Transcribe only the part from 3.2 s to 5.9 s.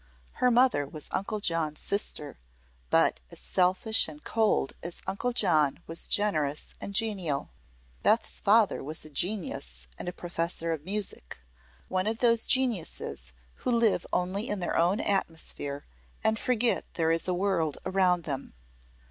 as selfish and cold as Uncle John